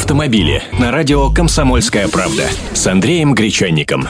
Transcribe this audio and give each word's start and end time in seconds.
автомобили 0.00 0.62
на 0.78 0.90
радио 0.90 1.28
«Комсомольская 1.28 2.08
правда» 2.08 2.44
с 2.72 2.86
Андреем 2.86 3.34
Гречанником. 3.34 4.08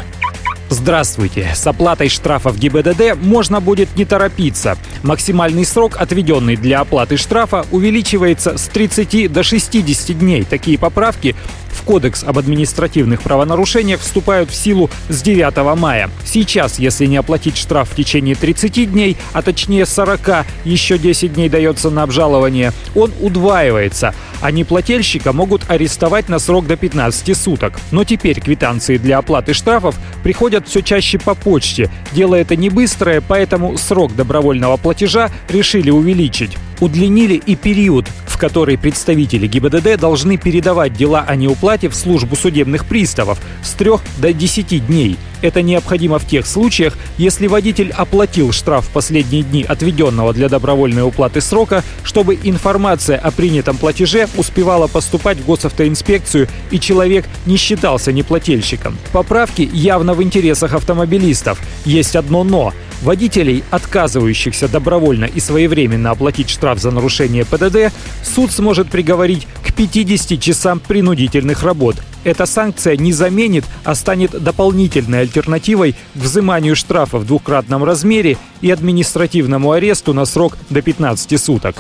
Здравствуйте! 0.69 1.51
С 1.53 1.67
оплатой 1.67 2.09
штрафов 2.09 2.57
ГИБДД 2.57 3.17
можно 3.21 3.61
будет 3.61 3.97
не 3.97 4.05
торопиться. 4.05 4.79
Максимальный 5.03 5.65
срок, 5.65 5.97
отведенный 5.99 6.55
для 6.55 6.79
оплаты 6.79 7.17
штрафа, 7.17 7.67
увеличивается 7.73 8.57
с 8.57 8.69
30 8.69 9.33
до 9.33 9.43
60 9.43 10.17
дней. 10.17 10.45
Такие 10.45 10.79
поправки 10.79 11.35
в 11.81 11.83
Кодекс 11.83 12.23
об 12.23 12.39
административных 12.39 13.23
правонарушениях 13.23 14.01
вступают 14.01 14.51
в 14.51 14.55
силу 14.55 14.91
с 15.09 15.23
9 15.23 15.79
мая. 15.79 16.11
Сейчас, 16.25 16.79
если 16.79 17.07
не 17.07 17.17
оплатить 17.17 17.57
штраф 17.57 17.91
в 17.91 17.97
течение 17.97 18.35
30 18.35 18.93
дней, 18.93 19.17
а 19.33 19.43
точнее 19.43 19.87
40, 19.87 20.47
еще 20.65 20.99
10 20.99 21.35
дней 21.35 21.49
дается 21.49 21.91
на 21.91 22.03
обжалование, 22.03 22.73
он 22.95 23.13
удваивается, 23.21 24.15
а 24.41 24.51
неплательщика 24.51 25.33
могут 25.33 25.69
арестовать 25.69 26.29
на 26.29 26.39
срок 26.39 26.67
до 26.67 26.77
15 26.77 27.37
суток. 27.37 27.75
Но 27.91 28.05
теперь 28.05 28.41
квитанции 28.41 28.99
для 28.99 29.19
оплаты 29.19 29.55
штрафов 29.55 29.97
приходят 30.23 30.69
все 30.69 30.83
чаще 30.83 31.19
по 31.19 31.35
почте. 31.35 31.91
Дело 32.13 32.35
это 32.35 32.57
не 32.57 32.71
быстрое, 32.71 33.23
поэтому 33.27 33.77
срок 33.79 34.15
добровольного 34.15 34.77
платежа 34.77 35.31
решили 35.49 35.91
увеличить. 35.91 36.57
Удлинили 36.81 37.35
и 37.35 37.57
период, 37.57 38.07
в 38.27 38.39
который 38.39 38.79
представители 38.79 39.47
ГИБДД 39.47 40.01
должны 40.01 40.39
передавать 40.39 40.95
дела 40.95 41.23
о 41.27 41.37
неуплате 41.37 41.91
в 41.91 41.95
службу 41.95 42.37
судебных 42.37 42.87
приставов 42.87 43.39
с 43.63 43.73
3 43.73 43.91
до 44.17 44.33
10 44.33 44.87
дней. 44.87 45.19
Это 45.43 45.61
необходимо 45.61 46.19
в 46.19 46.27
тех 46.27 46.47
случаях, 46.47 46.97
если 47.19 47.47
водитель 47.49 47.93
оплатил 47.93 48.53
штраф 48.53 48.87
в 48.87 48.91
последние 48.91 49.43
дни 49.43 49.63
отведенного 49.63 50.33
для 50.33 50.49
добровольной 50.49 51.03
уплаты 51.03 51.43
срока, 51.43 51.83
чтобы 52.03 52.39
информация 52.43 53.19
о 53.19 53.31
принятом 53.31 53.77
платеже 53.77 54.29
успевала 54.37 54.87
поступать 54.87 55.39
в 55.39 55.47
госавтоинспекцию 55.47 56.49
и 56.71 56.81
человек 56.81 57.27
не 57.45 57.57
считался 57.57 58.11
неплательщиком. 58.13 58.97
Поправки 59.13 59.69
явно 59.71 60.15
в 60.15 60.23
интересах 60.23 60.75
автомобилистов. 60.75 61.59
Есть 61.85 62.17
одно 62.17 62.43
«но». 62.43 62.73
Водителей, 63.03 63.65
отказывающихся 63.71 64.69
добровольно 64.69 65.25
и 65.25 65.41
своевременно 65.41 66.11
оплатить 66.11 66.51
штраф 66.51 66.79
за 66.79 66.91
нарушение 66.91 67.45
ПДД, 67.45 67.93
суд 68.23 68.53
сможет 68.53 68.91
приговорить 68.91 69.47
к 69.65 69.73
50 69.73 70.39
часам 70.41 70.81
принудительных 70.81 71.63
работ. 71.63 71.97
Эта 72.25 72.45
санкция 72.45 72.97
не 72.97 73.13
заменит, 73.13 73.65
а 73.85 73.95
станет 73.95 74.33
дополнительной 74.33 75.21
альтернативой 75.21 75.95
к 76.15 76.19
взиманию 76.19 76.77
штрафа 76.77 77.19
в 77.19 77.27
двукратном 77.27 77.85
размере 77.85 78.37
и 78.61 78.71
административному 78.71 79.73
аресту 79.73 80.13
на 80.13 80.27
срок 80.27 80.59
до 80.69 80.83
15 80.83 81.41
суток. 81.41 81.77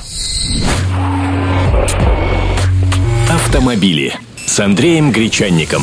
Автомобили 3.28 4.14
с 4.46 4.58
Андреем 4.58 5.12
Гречанником. 5.12 5.82